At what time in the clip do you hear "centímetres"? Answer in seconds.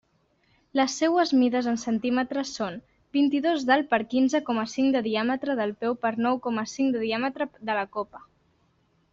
1.81-2.53